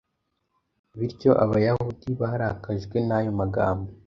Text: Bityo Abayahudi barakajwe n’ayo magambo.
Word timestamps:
Bityo 0.97 1.31
Abayahudi 1.43 2.07
barakajwe 2.21 2.97
n’ayo 3.07 3.31
magambo. 3.39 3.89